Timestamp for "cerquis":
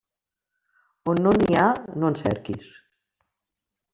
2.21-2.71